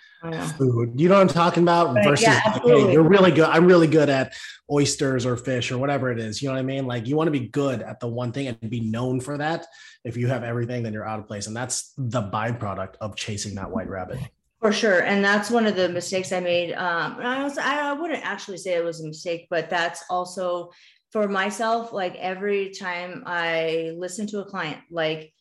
Food. 0.58 1.00
You 1.00 1.08
know 1.08 1.16
what 1.16 1.22
I'm 1.22 1.28
talking 1.28 1.62
about? 1.62 1.94
Right. 1.94 2.04
Versus 2.04 2.26
yeah, 2.26 2.58
hey, 2.64 2.92
you're 2.92 3.02
really 3.02 3.30
good. 3.30 3.44
I'm 3.44 3.66
really 3.66 3.86
good 3.86 4.08
at 4.08 4.34
oysters 4.70 5.26
or 5.26 5.36
fish 5.36 5.72
or 5.72 5.78
whatever 5.78 6.10
it 6.10 6.18
is. 6.18 6.42
You 6.42 6.48
know 6.48 6.54
what 6.54 6.60
I 6.60 6.64
mean? 6.64 6.86
Like 6.86 7.06
you 7.06 7.16
want 7.16 7.28
to 7.28 7.32
be 7.32 7.48
good 7.48 7.82
at 7.82 8.00
the 8.00 8.08
one 8.08 8.32
thing 8.32 8.48
and 8.48 8.70
be 8.70 8.80
known 8.80 9.20
for 9.20 9.38
that. 9.38 9.66
If 10.04 10.16
you 10.16 10.28
have 10.28 10.44
everything, 10.44 10.82
then 10.82 10.92
you're 10.92 11.06
out 11.06 11.20
of 11.20 11.26
place. 11.26 11.46
And 11.46 11.56
that's 11.56 11.92
the 11.96 12.22
byproduct 12.22 12.96
of 13.00 13.16
chasing 13.16 13.54
that 13.56 13.70
white 13.70 13.88
rabbit. 13.88 14.18
For 14.60 14.72
sure. 14.72 15.02
And 15.02 15.24
that's 15.24 15.50
one 15.50 15.66
of 15.66 15.74
the 15.74 15.88
mistakes 15.88 16.32
I 16.32 16.40
made. 16.40 16.74
Um, 16.74 17.16
I 17.18 17.42
was, 17.42 17.56
I 17.56 17.92
wouldn't 17.94 18.24
actually 18.24 18.58
say 18.58 18.74
it 18.74 18.84
was 18.84 19.00
a 19.00 19.06
mistake, 19.06 19.46
but 19.48 19.70
that's 19.70 20.04
also 20.10 20.70
for 21.12 21.28
myself. 21.28 21.94
Like 21.94 22.14
every 22.16 22.70
time 22.70 23.22
I 23.24 23.92
listen 23.96 24.26
to 24.28 24.40
a 24.40 24.44
client, 24.44 24.78
like, 24.90 25.32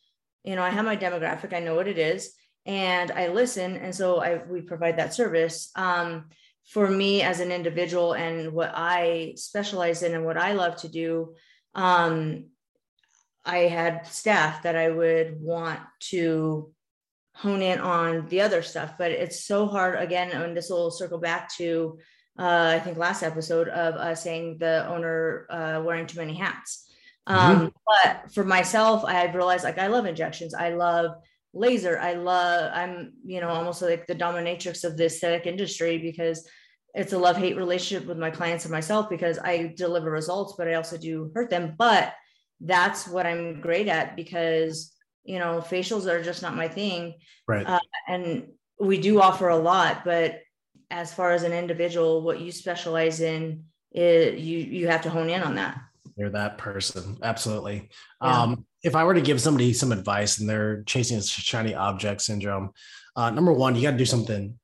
you 0.42 0.56
know, 0.56 0.62
I 0.62 0.70
have 0.70 0.86
my 0.86 0.96
demographic, 0.96 1.52
I 1.52 1.60
know 1.60 1.74
what 1.74 1.86
it 1.86 1.98
is 1.98 2.32
and 2.70 3.10
I 3.10 3.26
listen. 3.26 3.76
And 3.78 3.92
so 3.92 4.20
I, 4.20 4.44
we 4.48 4.60
provide 4.60 4.96
that 4.98 5.12
service. 5.12 5.72
Um, 5.74 6.26
for 6.66 6.88
me 6.88 7.20
as 7.20 7.40
an 7.40 7.50
individual 7.50 8.12
and 8.12 8.52
what 8.52 8.70
I 8.72 9.32
specialize 9.34 10.04
in 10.04 10.14
and 10.14 10.24
what 10.24 10.36
I 10.36 10.52
love 10.52 10.76
to 10.76 10.88
do, 10.88 11.34
um, 11.74 12.44
I 13.44 13.58
had 13.58 14.06
staff 14.06 14.62
that 14.62 14.76
I 14.76 14.88
would 14.88 15.40
want 15.40 15.80
to 16.10 16.70
hone 17.34 17.60
in 17.60 17.80
on 17.80 18.28
the 18.28 18.42
other 18.42 18.62
stuff, 18.62 18.94
but 18.96 19.10
it's 19.10 19.44
so 19.44 19.66
hard 19.66 20.00
again. 20.00 20.30
And 20.30 20.56
this 20.56 20.70
will 20.70 20.92
circle 20.92 21.18
back 21.18 21.52
to, 21.56 21.98
uh, 22.38 22.74
I 22.76 22.78
think 22.78 22.98
last 22.98 23.24
episode 23.24 23.66
of 23.66 23.94
us 23.96 24.22
saying 24.22 24.58
the 24.58 24.86
owner 24.88 25.46
uh, 25.50 25.82
wearing 25.84 26.06
too 26.06 26.20
many 26.20 26.34
hats. 26.34 26.88
Um, 27.26 27.56
mm-hmm. 27.56 27.68
But 27.84 28.32
for 28.32 28.44
myself, 28.44 29.04
I 29.04 29.14
had 29.14 29.34
realized 29.34 29.64
like 29.64 29.78
I 29.78 29.88
love 29.88 30.06
injections. 30.06 30.54
I 30.54 30.70
love 30.70 31.16
laser. 31.52 31.98
I 31.98 32.14
love, 32.14 32.70
I'm, 32.74 33.12
you 33.24 33.40
know, 33.40 33.48
almost 33.48 33.82
like 33.82 34.06
the 34.06 34.14
dominatrix 34.14 34.84
of 34.84 34.96
the 34.96 35.06
aesthetic 35.06 35.46
industry 35.46 35.98
because 35.98 36.48
it's 36.94 37.12
a 37.12 37.18
love 37.18 37.36
hate 37.36 37.56
relationship 37.56 38.06
with 38.06 38.18
my 38.18 38.30
clients 38.30 38.64
and 38.64 38.72
myself 38.72 39.08
because 39.08 39.38
I 39.38 39.74
deliver 39.76 40.10
results, 40.10 40.54
but 40.56 40.68
I 40.68 40.74
also 40.74 40.96
do 40.96 41.30
hurt 41.34 41.50
them. 41.50 41.74
But 41.78 42.14
that's 42.60 43.08
what 43.08 43.26
I'm 43.26 43.60
great 43.60 43.88
at 43.88 44.16
because 44.16 44.94
you 45.24 45.38
know 45.38 45.64
facials 45.66 46.06
are 46.06 46.22
just 46.22 46.42
not 46.42 46.56
my 46.56 46.68
thing. 46.68 47.14
Right. 47.46 47.66
Uh, 47.66 47.80
and 48.08 48.48
we 48.78 49.00
do 49.00 49.20
offer 49.20 49.48
a 49.48 49.56
lot, 49.56 50.04
but 50.04 50.40
as 50.90 51.12
far 51.14 51.32
as 51.32 51.42
an 51.42 51.52
individual, 51.52 52.22
what 52.22 52.40
you 52.40 52.50
specialize 52.50 53.20
in, 53.20 53.64
is 53.92 54.40
you 54.40 54.58
you 54.58 54.88
have 54.88 55.02
to 55.02 55.10
hone 55.10 55.30
in 55.30 55.42
on 55.42 55.54
that. 55.56 55.80
You're 56.16 56.30
that 56.30 56.58
person, 56.58 57.18
absolutely. 57.22 57.90
Yeah. 58.22 58.42
Um, 58.42 58.66
if 58.82 58.94
I 58.94 59.04
were 59.04 59.14
to 59.14 59.20
give 59.20 59.40
somebody 59.40 59.72
some 59.72 59.92
advice 59.92 60.38
and 60.38 60.48
they're 60.48 60.82
chasing 60.84 61.18
a 61.18 61.22
shiny 61.22 61.74
object 61.74 62.22
syndrome, 62.22 62.70
uh, 63.16 63.30
number 63.30 63.52
one, 63.52 63.74
you 63.74 63.82
got 63.82 63.92
to 63.92 63.96
do 63.96 64.06
something 64.06 64.58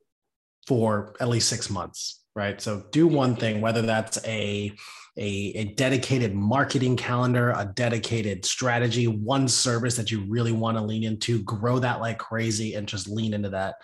for 0.67 1.15
at 1.21 1.29
least 1.29 1.49
six 1.49 1.71
months, 1.71 2.23
right? 2.35 2.61
So 2.61 2.85
do 2.91 3.07
one 3.07 3.37
thing, 3.37 3.61
whether 3.61 3.83
that's 3.83 4.19
a, 4.27 4.73
a, 5.19 5.29
a 5.29 5.65
dedicated 5.75 6.35
marketing 6.35 6.97
calendar, 6.97 7.51
a 7.51 7.71
dedicated 7.75 8.45
strategy, 8.45 9.07
one 9.07 9.49
service 9.49 9.97
that 9.97 10.11
you 10.11 10.25
really 10.29 10.53
want 10.53 10.77
to 10.77 10.83
lean 10.83 11.05
into, 11.05 11.43
grow 11.43 11.79
that 11.79 12.01
like 12.01 12.19
crazy 12.19 12.75
and 12.75 12.87
just 12.87 13.09
lean 13.09 13.35
into 13.35 13.51
that. 13.51 13.77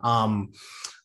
Um, 0.00 0.52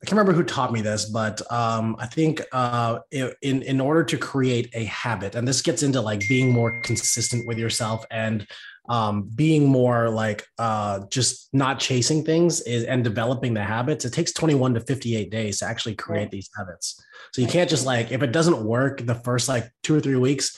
I 0.01 0.05
can't 0.05 0.17
remember 0.17 0.33
who 0.33 0.43
taught 0.43 0.73
me 0.73 0.81
this, 0.81 1.05
but 1.05 1.41
um, 1.49 1.95
I 1.97 2.07
think 2.07 2.41
uh, 2.51 2.99
in 3.11 3.61
in 3.61 3.79
order 3.79 4.03
to 4.03 4.17
create 4.17 4.69
a 4.73 4.83
habit, 4.83 5.35
and 5.35 5.47
this 5.47 5.61
gets 5.61 5.81
into 5.81 6.01
like 6.01 6.27
being 6.27 6.51
more 6.51 6.81
consistent 6.81 7.47
with 7.47 7.57
yourself 7.57 8.05
and 8.11 8.45
um, 8.89 9.23
being 9.23 9.65
more 9.65 10.09
like 10.09 10.45
uh, 10.59 11.01
just 11.09 11.53
not 11.53 11.79
chasing 11.79 12.23
things 12.23 12.61
is, 12.61 12.83
and 12.83 13.03
developing 13.03 13.53
the 13.53 13.63
habits, 13.63 14.03
it 14.03 14.11
takes 14.11 14.33
21 14.33 14.73
to 14.73 14.81
58 14.81 15.29
days 15.29 15.59
to 15.59 15.65
actually 15.65 15.95
create 15.95 16.31
these 16.31 16.49
habits. 16.55 17.01
So 17.31 17.41
you 17.41 17.47
can't 17.47 17.69
just 17.69 17.85
like, 17.85 18.11
if 18.11 18.21
it 18.23 18.31
doesn't 18.31 18.63
work 18.63 19.05
the 19.05 19.15
first 19.15 19.47
like 19.47 19.71
two 19.83 19.95
or 19.95 20.01
three 20.01 20.17
weeks, 20.17 20.57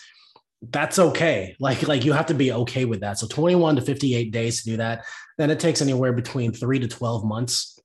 that's 0.70 0.98
okay. 0.98 1.56
Like, 1.60 1.88
like 1.88 2.04
you 2.04 2.14
have 2.14 2.26
to 2.28 2.34
be 2.34 2.52
okay 2.52 2.86
with 2.86 3.02
that. 3.02 3.20
So 3.20 3.28
21 3.28 3.76
to 3.76 3.82
58 3.82 4.32
days 4.32 4.64
to 4.64 4.72
do 4.72 4.78
that. 4.78 5.06
Then 5.38 5.52
it 5.52 5.60
takes 5.60 5.82
anywhere 5.82 6.14
between 6.14 6.52
three 6.52 6.80
to 6.80 6.88
12 6.88 7.24
months 7.24 7.80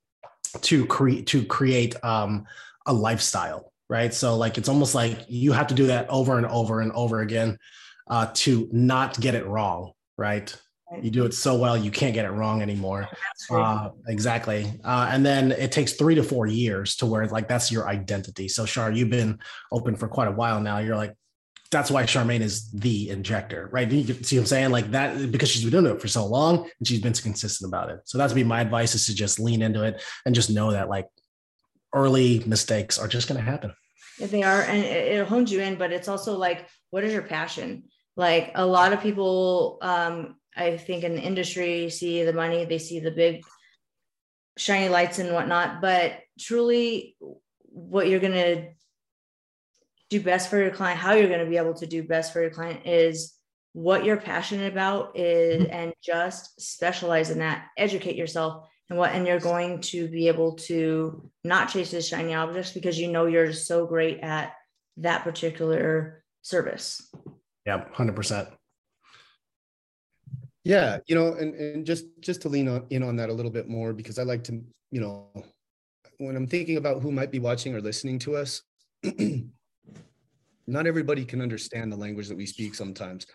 to 0.62 0.87
create, 0.87 1.26
to 1.28 1.44
create 1.44 2.02
um, 2.02 2.47
a 2.87 2.92
lifestyle. 2.92 3.73
Right. 3.90 4.14
So 4.14 4.37
like, 4.37 4.56
it's 4.56 4.68
almost 4.68 4.94
like 4.94 5.18
you 5.28 5.52
have 5.52 5.66
to 5.66 5.75
do 5.75 5.88
that 5.88 6.09
over 6.09 6.38
and 6.38 6.47
over 6.47 6.80
and 6.80 6.92
over 6.92 7.20
again 7.20 7.59
uh, 8.09 8.28
to 8.35 8.68
not 8.73 9.20
get 9.20 9.35
it 9.35 9.47
wrong 9.47 9.92
right? 10.21 10.55
You 11.03 11.11
do 11.11 11.25
it 11.25 11.35
so 11.35 11.57
well, 11.57 11.77
you 11.77 11.91
can't 11.91 12.15
get 12.15 12.25
it 12.25 12.31
wrong 12.31 12.62
anymore. 12.62 13.09
Uh, 13.49 13.91
exactly. 14.09 14.73
Uh, 14.85 15.09
and 15.11 15.25
then 15.25 15.53
it 15.53 15.71
takes 15.71 15.93
three 15.93 16.17
to 16.17 16.23
four 16.23 16.49
years 16.49 16.97
to 16.97 17.07
where 17.07 17.27
like 17.29 17.47
that's 17.47 17.71
your 17.71 17.89
identity. 17.89 18.49
So, 18.49 18.67
Char, 18.67 18.91
you've 18.91 19.11
been 19.11 19.39
open 19.71 19.95
for 19.95 20.09
quite 20.09 20.27
a 20.27 20.33
while 20.33 20.61
now. 20.61 20.79
You're 20.79 20.97
like, 20.97 21.15
that's 21.71 21.93
why 21.93 22.03
Charmaine 22.03 22.41
is 22.41 22.73
the 22.73 23.11
injector, 23.11 23.69
right? 23.71 23.89
You 23.89 24.03
see 24.25 24.37
what 24.37 24.43
I'm 24.43 24.47
saying? 24.47 24.71
Like 24.71 24.91
that, 24.91 25.31
because 25.31 25.49
she's 25.49 25.62
been 25.62 25.71
doing 25.71 25.95
it 25.95 26.00
for 26.00 26.09
so 26.09 26.27
long 26.27 26.69
and 26.79 26.89
she's 26.89 27.00
been 27.00 27.12
consistent 27.12 27.69
about 27.69 27.91
it. 27.91 28.00
So 28.05 28.19
that's 28.19 28.33
be 28.33 28.43
my 28.43 28.61
advice 28.61 28.97
is 28.97 29.07
to 29.07 29.15
just 29.15 29.39
lean 29.39 29.62
into 29.62 29.85
it 29.85 30.03
and 30.27 30.35
just 30.35 30.50
know 30.50 30.73
that 30.73 30.89
like 30.89 31.07
early 31.95 32.43
mistakes 32.47 32.99
are 32.99 33.07
just 33.07 33.29
going 33.29 33.39
to 33.39 33.49
happen. 33.49 33.73
If 34.19 34.33
They 34.33 34.43
are, 34.43 34.62
and 34.62 34.85
it 34.85 35.27
hones 35.29 35.53
you 35.53 35.61
in, 35.61 35.77
but 35.77 35.93
it's 35.93 36.09
also 36.09 36.37
like, 36.37 36.67
what 36.91 37.05
is 37.05 37.12
your 37.12 37.23
passion? 37.23 37.85
Like 38.21 38.53
a 38.55 38.67
lot 38.67 38.93
of 38.93 39.00
people 39.00 39.79
um, 39.81 40.37
i 40.55 40.77
think 40.77 41.03
in 41.03 41.15
the 41.15 41.23
industry 41.23 41.89
see 41.89 42.23
the 42.23 42.33
money 42.33 42.65
they 42.65 42.79
see 42.79 43.00
the 43.00 43.11
big 43.11 43.43
shiny 44.59 44.89
lights 44.89 45.19
and 45.19 45.33
whatnot 45.33 45.81
but 45.81 46.12
truly 46.39 47.17
what 47.62 48.09
you're 48.09 48.21
going 48.21 48.33
to 48.33 48.69
do 50.11 50.21
best 50.21 50.50
for 50.50 50.59
your 50.59 50.71
client 50.71 51.00
how 51.00 51.15
you're 51.15 51.29
going 51.29 51.45
to 51.45 51.50
be 51.50 51.57
able 51.57 51.75
to 51.75 51.87
do 51.87 52.03
best 52.03 52.33
for 52.33 52.43
your 52.43 52.50
client 52.50 52.87
is 52.87 53.35
what 53.73 54.05
you're 54.05 54.17
passionate 54.17 54.71
about 54.71 55.17
is 55.17 55.62
mm-hmm. 55.62 55.73
and 55.73 55.93
just 56.03 56.61
specialize 56.61 57.31
in 57.31 57.39
that 57.39 57.69
educate 57.79 58.17
yourself 58.17 58.69
and 58.91 58.99
what 58.99 59.12
and 59.12 59.27
you're 59.27 59.39
going 59.39 59.81
to 59.81 60.09
be 60.09 60.29
able 60.29 60.57
to 60.57 61.31
not 61.43 61.71
chase 61.71 61.93
the 61.93 62.03
shiny 62.03 62.35
objects 62.35 62.73
because 62.73 62.99
you 62.99 63.11
know 63.11 63.27
you're 63.27 63.53
so 63.53 63.87
great 63.87 64.21
at 64.21 64.53
that 64.99 65.23
particular 65.25 66.23
service 66.43 67.11
yeah, 67.67 67.85
hundred 67.93 68.17
percent. 68.17 68.49
Yeah, 70.64 70.99
you 71.07 71.14
know, 71.14 71.35
and 71.35 71.55
and 71.55 71.87
just 71.87 72.07
just 72.21 72.43
to 72.43 72.49
lean 72.49 72.69
on 72.69 72.87
in 72.90 73.02
on 73.02 73.17
that 73.17 73.31
a 73.31 73.33
little 73.33 73.50
bit 73.50 73.69
more 73.69 73.93
because 73.93 74.19
I 74.19 74.25
like 74.25 74.45
to, 74.45 74.62
you 74.90 75.00
know, 75.00 75.29
when 76.19 76.37
I'm 76.37 76.47
thinking 76.47 76.76
about 76.76 77.02
who 77.02 77.11
might 77.12 77.31
be 77.31 77.38
watching 77.38 77.75
or 77.75 77.81
listening 77.81 78.19
to 78.21 78.37
us, 78.37 78.62
not 80.67 80.87
everybody 80.87 81.25
can 81.25 81.40
understand 81.40 81.90
the 81.90 81.97
language 81.97 82.29
that 82.29 82.37
we 82.37 82.47
speak 82.47 82.75
sometimes. 82.75 83.26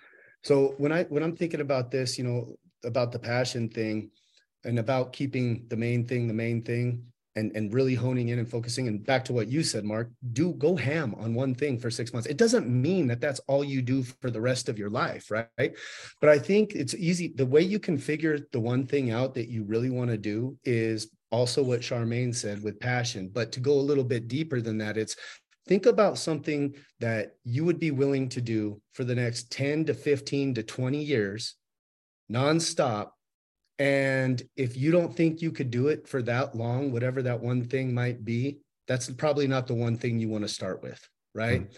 So 0.43 0.75
when 0.77 0.91
I 0.91 1.03
when 1.05 1.23
I'm 1.23 1.35
thinking 1.35 1.61
about 1.61 1.89
this, 1.89 2.17
you 2.17 2.23
know, 2.23 2.55
about 2.83 3.11
the 3.11 3.19
passion 3.19 3.69
thing 3.69 4.11
and 4.63 4.77
about 4.77 5.11
keeping 5.13 5.65
the 5.67 5.77
main 5.77 6.05
thing 6.05 6.27
the 6.27 6.33
main 6.33 6.61
thing, 6.61 7.03
and 7.35 7.51
and 7.55 7.73
really 7.73 7.95
honing 7.95 8.29
in 8.29 8.39
and 8.39 8.49
focusing. 8.49 8.87
And 8.87 9.05
back 9.05 9.25
to 9.25 9.33
what 9.33 9.47
you 9.47 9.63
said 9.63 9.83
mark 9.83 10.09
do 10.33 10.53
go 10.53 10.75
ham 10.75 11.15
on 11.19 11.33
one 11.33 11.53
thing 11.53 11.77
for 11.77 11.89
6 11.89 12.13
months. 12.13 12.27
It 12.27 12.37
doesn't 12.37 12.67
mean 12.67 13.07
that 13.07 13.21
that's 13.21 13.39
all 13.47 13.63
you 13.63 13.81
do 13.81 14.03
for 14.03 14.29
the 14.31 14.41
rest 14.41 14.69
of 14.69 14.77
your 14.77 14.89
life 14.89 15.29
right? 15.29 15.75
But 16.21 16.29
i 16.29 16.39
think 16.39 16.73
it's 16.75 16.93
easy 16.95 17.33
the 17.35 17.45
way 17.45 17.61
you 17.61 17.79
can 17.79 17.97
figure 17.97 18.39
the 18.51 18.59
one 18.59 18.85
thing 18.85 19.11
out 19.11 19.33
that 19.35 19.49
you 19.49 19.63
really 19.63 19.89
want 19.89 20.09
to 20.11 20.17
do 20.17 20.57
is 20.63 21.09
also 21.31 21.61
what 21.63 21.81
charmaine 21.81 22.33
said 22.33 22.63
with 22.63 22.79
passion. 22.79 23.29
But 23.33 23.51
to 23.53 23.59
go 23.59 23.73
a 23.73 23.87
little 23.89 24.03
bit 24.03 24.27
deeper 24.27 24.61
than 24.61 24.77
that 24.79 24.97
it's 24.97 25.15
think 25.67 25.85
about 25.85 26.17
something 26.17 26.75
that 26.99 27.35
you 27.43 27.65
would 27.65 27.79
be 27.79 27.91
willing 27.91 28.29
to 28.29 28.41
do 28.41 28.79
for 28.93 29.03
the 29.03 29.15
next 29.15 29.51
10 29.51 29.85
to 29.85 29.93
15 29.93 30.55
to 30.55 30.63
20 30.63 31.03
years 31.03 31.55
nonstop 32.31 33.09
and 33.77 34.41
if 34.55 34.77
you 34.77 34.91
don't 34.91 35.15
think 35.15 35.41
you 35.41 35.51
could 35.51 35.69
do 35.69 35.89
it 35.89 36.07
for 36.07 36.21
that 36.23 36.55
long, 36.55 36.91
whatever 36.91 37.21
that 37.23 37.41
one 37.41 37.63
thing 37.63 37.93
might 37.93 38.23
be, 38.23 38.59
that's 38.87 39.09
probably 39.11 39.47
not 39.47 39.67
the 39.67 39.73
one 39.73 39.97
thing 39.97 40.19
you 40.19 40.29
want 40.29 40.43
to 40.43 40.47
start 40.47 40.81
with, 40.81 41.07
right? 41.33 41.69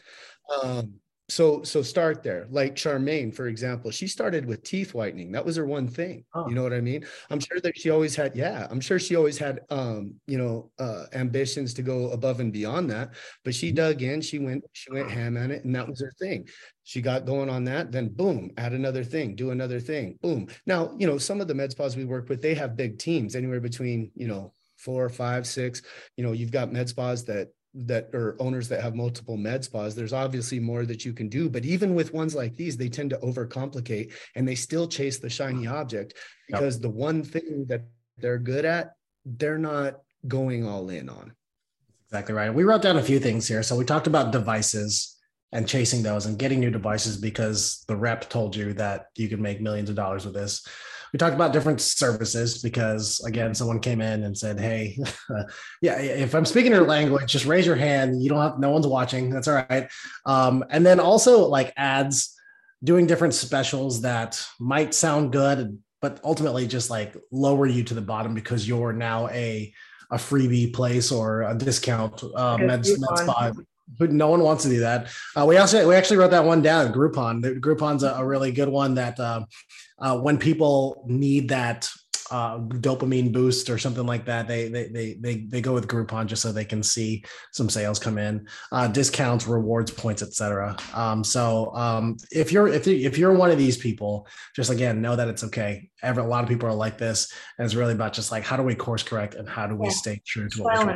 Mm-hmm. 0.52 0.70
Um, 0.70 0.94
so 1.30 1.62
so 1.64 1.82
start 1.82 2.24
there. 2.24 2.48
Like 2.50 2.76
charmaine 2.76 3.34
for 3.34 3.48
example 3.48 3.92
she 3.92 4.08
started 4.08 4.46
with 4.46 4.64
teeth 4.64 4.94
whitening. 4.94 5.32
That 5.32 5.46
was 5.46 5.58
her 5.58 5.66
one 5.66 5.88
thing 5.88 6.24
oh. 6.34 6.48
you 6.48 6.56
know 6.56 6.64
what 6.64 6.74
i 6.74 6.82
mean? 6.82 7.06
I'm 7.30 7.40
sure 7.40 7.60
that 7.62 7.78
she 7.78 7.90
always 7.90 8.16
had 8.16 8.36
yeah 8.36 8.68
i'm 8.70 8.80
sure 8.80 9.00
she 9.00 9.16
always 9.16 9.38
had 9.38 9.62
um 9.70 10.16
you 10.26 10.38
know 10.38 10.72
uh 10.80 11.06
ambitions 11.14 11.74
to 11.76 11.82
go 11.82 12.12
above 12.12 12.40
and 12.40 12.54
beyond 12.54 12.90
that 12.92 13.14
but 13.44 13.54
she 13.54 13.68
mm-hmm. 13.68 13.76
dug 13.76 14.02
in 14.02 14.22
she 14.22 14.40
went 14.40 14.64
she 14.74 14.92
went 14.92 15.12
ham 15.12 15.38
on 15.38 15.52
it 15.52 15.66
and 15.66 15.76
that 15.76 15.88
was 15.88 16.02
her 16.02 16.14
thing. 16.20 16.48
She 16.84 17.02
got 17.02 17.26
going 17.26 17.50
on 17.50 17.66
that 17.66 17.92
then 17.92 18.08
boom 18.08 18.52
add 18.58 18.74
another 18.74 19.04
thing 19.04 19.36
do 19.36 19.52
another 19.52 19.80
thing 19.80 20.18
boom. 20.22 20.48
Now 20.66 20.94
you 20.98 21.08
know 21.08 21.18
some 21.18 21.42
of 21.42 21.48
the 21.48 21.56
med 21.56 21.72
spas 21.72 21.98
we 21.98 22.06
work 22.06 22.30
with 22.30 22.42
they 22.42 22.56
have 22.56 22.78
big 22.78 23.00
teams 23.00 23.36
anywhere 23.36 23.60
between 23.60 24.12
you 24.16 24.28
know 24.28 24.54
four 24.78 25.10
five 25.10 25.46
six 25.46 25.82
you 26.16 26.24
know 26.24 26.32
you've 26.32 26.52
got 26.52 26.72
med 26.72 26.88
spas 26.88 27.26
that 27.26 27.50
that 27.86 28.10
or 28.14 28.36
owners 28.40 28.68
that 28.70 28.82
have 28.82 28.96
multiple 28.96 29.38
med 29.38 29.64
spas 29.64 29.94
there's 29.94 30.14
obviously 30.14 30.60
more 30.60 30.86
that 30.86 31.06
you 31.06 31.14
can 31.14 31.30
do. 31.30 31.50
But 31.50 31.66
even 31.66 31.94
with 31.94 32.14
ones 32.14 32.34
like 32.34 32.56
these 32.56 32.76
they 32.76 32.90
tend 32.90 33.12
to 33.12 33.18
overcomplicate 33.18 34.14
and 34.36 34.48
they 34.48 34.56
still 34.56 34.88
chase 34.88 35.20
the 35.20 35.30
shiny 35.30 35.68
object 35.68 36.16
because 36.48 36.76
yep. 36.76 36.82
the 36.82 36.90
one 36.90 37.24
thing 37.24 37.66
that 37.70 37.84
they're 38.18 38.40
good 38.40 38.66
at 38.66 38.94
they're 39.26 39.58
not 39.58 40.02
going 40.28 40.66
all 40.66 40.90
in 40.90 41.10
on. 41.10 41.34
Exactly 42.08 42.34
right. 42.34 42.54
We 42.54 42.64
wrote 42.64 42.82
down 42.82 42.98
a 42.98 43.04
few 43.04 43.20
things 43.20 43.48
here. 43.48 43.62
So 43.64 43.76
we 43.76 43.84
talked 43.84 44.08
about 44.08 44.32
devices 44.32 45.18
and 45.52 45.68
chasing 45.68 46.04
those 46.04 46.26
and 46.26 46.40
getting 46.40 46.60
new 46.60 46.72
devices 46.72 47.18
because 47.18 47.84
the 47.88 47.96
rep 47.96 48.30
told 48.30 48.56
you 48.56 48.74
that 48.74 49.08
you 49.16 49.28
could 49.28 49.42
make 49.42 49.62
millions 49.62 49.90
of 49.90 49.96
dollars 49.96 50.26
with 50.26 50.34
this 50.34 50.66
we 51.14 51.18
talked 51.18 51.36
about 51.36 51.54
different 51.54 51.82
services 51.82 52.62
because 52.62 53.22
again 53.26 53.54
someone 53.54 53.80
came 53.80 54.02
in 54.02 54.24
and 54.24 54.38
said 54.38 54.60
hey 54.60 54.98
yeah 55.82 56.00
if 56.00 56.34
i'm 56.34 56.46
speaking 56.46 56.72
your 56.72 56.86
language 56.86 57.32
just 57.38 57.46
raise 57.46 57.66
your 57.66 57.76
hand. 57.76 58.22
You 58.22 58.30
don't 58.30 58.42
have 58.42 58.60
no 58.60 58.72
one's 58.72 58.88
watching. 58.88 59.30
That's 59.30 59.48
all 59.48 59.64
right. 59.70 59.90
Um, 60.26 60.64
and 60.70 60.86
then 60.86 61.00
also 61.00 61.48
like 61.48 61.74
ads 61.78 62.34
doing 62.84 63.08
different 63.08 63.34
specials 63.34 64.02
that 64.02 64.44
might 64.60 64.94
sound 64.94 65.32
good 65.32 65.80
but 66.00 66.20
ultimately 66.24 66.68
just 66.68 66.92
like 66.92 67.16
lower 67.32 67.66
you 67.66 67.84
to 67.84 67.96
the 67.96 68.02
bottom 68.02 68.36
because 68.36 68.68
you're 68.68 68.94
now 68.94 69.28
a 69.30 69.74
a 70.12 70.18
freebie 70.18 70.72
place 70.72 71.12
or 71.12 71.42
a 71.42 71.56
discount 71.56 72.24
uh, 72.36 72.58
med, 72.58 72.86
med 72.86 73.18
spa 73.18 73.52
but 73.98 74.12
no 74.12 74.28
one 74.28 74.42
wants 74.42 74.64
to 74.64 74.70
do 74.70 74.80
that. 74.82 75.08
Uh, 75.36 75.46
we 75.46 75.58
also 75.58 75.88
we 75.88 75.96
actually 75.96 76.18
wrote 76.18 76.32
that 76.32 76.46
one 76.46 76.62
down. 76.62 76.94
Groupon. 76.94 77.42
The, 77.42 77.56
Groupon's 77.56 78.04
a, 78.04 78.12
a 78.14 78.26
really 78.26 78.52
good 78.52 78.70
one. 78.70 78.96
That 78.96 79.20
uh, 79.20 79.46
uh, 80.00 80.20
when 80.20 80.38
people 80.38 81.04
need 81.08 81.50
that 81.50 81.90
uh, 82.30 82.60
dopamine 82.60 83.32
boost 83.32 83.70
or 83.70 83.78
something 83.78 84.06
like 84.06 84.26
that, 84.26 84.48
they 84.48 84.68
they 84.68 84.88
they 84.90 85.14
they 85.14 85.36
they 85.48 85.62
go 85.62 85.74
with 85.74 85.88
Groupon 85.88 86.26
just 86.26 86.42
so 86.42 86.52
they 86.52 86.66
can 86.66 86.84
see 86.84 87.24
some 87.54 87.70
sales 87.70 88.00
come 88.00 88.18
in, 88.18 88.48
uh, 88.72 88.88
discounts, 88.88 89.48
rewards, 89.48 89.92
points, 89.92 90.22
etc. 90.22 90.76
Um, 90.94 91.24
so 91.24 91.74
um, 91.74 92.18
if 92.32 92.52
you're 92.52 92.68
if 92.68 92.86
you, 92.86 93.08
if 93.08 93.18
you're 93.18 93.34
one 93.34 93.52
of 93.52 93.58
these 93.58 93.78
people, 93.78 94.28
just 94.56 94.70
again 94.70 95.02
know 95.02 95.16
that 95.16 95.28
it's 95.28 95.44
okay. 95.46 95.90
Every, 96.04 96.24
a 96.24 96.28
lot 96.28 96.44
of 96.44 96.50
people 96.50 96.70
are 96.70 96.76
like 96.76 96.98
this, 96.98 97.32
and 97.58 97.66
it's 97.66 97.76
really 97.76 97.94
about 97.94 98.14
just 98.14 98.32
like 98.32 98.44
how 98.44 98.58
do 98.58 98.64
we 98.64 98.76
course 98.76 99.04
correct 99.04 99.36
and 99.36 99.48
how 99.48 99.68
do 99.68 99.76
we 99.76 99.88
yeah. 99.88 99.94
stay 99.94 100.22
true 100.26 100.50
to 100.50 100.64
what 100.64 100.86
we're 100.86 100.94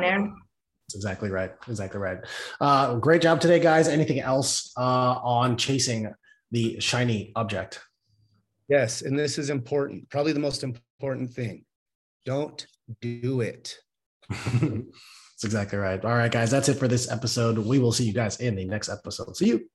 That's 0.92 1.04
exactly 1.04 1.30
right. 1.30 1.52
Exactly 1.68 2.00
right. 2.00 2.18
Uh, 2.60 2.96
great 2.96 3.22
job 3.22 3.40
today, 3.40 3.58
guys. 3.58 3.88
Anything 3.88 4.20
else 4.20 4.72
uh, 4.76 5.14
on 5.22 5.56
chasing 5.56 6.12
the 6.50 6.78
shiny 6.80 7.32
object? 7.34 7.80
Yes, 8.68 9.00
and 9.00 9.18
this 9.18 9.38
is 9.38 9.48
important. 9.48 10.10
Probably 10.10 10.32
the 10.32 10.40
most 10.40 10.62
important 10.64 11.32
thing. 11.32 11.64
Don't 12.26 12.66
do 13.00 13.40
it. 13.40 13.74
that's 14.28 15.44
exactly 15.44 15.78
right. 15.78 16.04
All 16.04 16.14
right, 16.14 16.30
guys. 16.30 16.50
That's 16.50 16.68
it 16.68 16.74
for 16.74 16.88
this 16.88 17.10
episode. 17.10 17.56
We 17.58 17.78
will 17.78 17.92
see 17.92 18.04
you 18.04 18.12
guys 18.12 18.38
in 18.38 18.54
the 18.54 18.66
next 18.66 18.90
episode. 18.90 19.34
See 19.36 19.48
you. 19.48 19.68